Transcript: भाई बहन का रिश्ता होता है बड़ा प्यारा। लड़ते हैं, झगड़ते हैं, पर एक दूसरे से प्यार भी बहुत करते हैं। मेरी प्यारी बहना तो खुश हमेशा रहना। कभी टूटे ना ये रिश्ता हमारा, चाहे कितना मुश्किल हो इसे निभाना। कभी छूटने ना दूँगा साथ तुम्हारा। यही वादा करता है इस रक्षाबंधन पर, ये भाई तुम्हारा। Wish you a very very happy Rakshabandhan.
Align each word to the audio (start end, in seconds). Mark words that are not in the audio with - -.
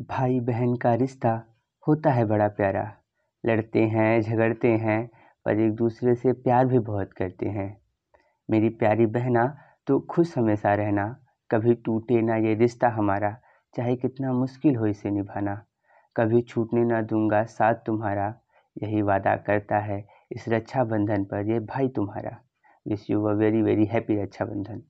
भाई 0.00 0.40
बहन 0.40 0.76
का 0.76 0.94
रिश्ता 0.94 1.44
होता 1.88 2.10
है 2.10 2.24
बड़ा 2.24 2.48
प्यारा। 2.48 2.94
लड़ते 3.46 3.82
हैं, 3.82 4.22
झगड़ते 4.22 4.68
हैं, 4.68 5.10
पर 5.44 5.58
एक 5.58 5.72
दूसरे 5.72 6.14
से 6.14 6.32
प्यार 6.32 6.66
भी 6.66 6.78
बहुत 6.78 7.12
करते 7.12 7.46
हैं। 7.46 7.80
मेरी 8.50 8.68
प्यारी 8.68 9.06
बहना 9.06 9.58
तो 9.86 10.00
खुश 10.00 10.38
हमेशा 10.38 10.74
रहना। 10.74 11.20
कभी 11.50 11.74
टूटे 11.74 12.22
ना 12.22 12.36
ये 12.36 12.54
रिश्ता 12.54 12.88
हमारा, 12.88 13.36
चाहे 13.76 13.96
कितना 13.96 14.32
मुश्किल 14.32 14.76
हो 14.76 14.86
इसे 14.86 15.10
निभाना। 15.10 15.64
कभी 16.16 16.42
छूटने 16.42 16.84
ना 16.84 17.02
दूँगा 17.02 17.44
साथ 17.44 17.74
तुम्हारा। 17.74 18.34
यही 18.82 19.02
वादा 19.02 19.36
करता 19.36 19.78
है 19.78 20.08
इस 20.32 20.48
रक्षाबंधन 20.48 21.24
पर, 21.24 21.46
ये 21.46 21.60
भाई 21.60 21.88
तुम्हारा। 21.88 22.38
Wish 22.88 23.10
you 23.10 23.24
a 23.24 23.32
very 23.32 23.62
very 23.62 23.84
happy 23.84 24.22
Rakshabandhan. 24.22 24.82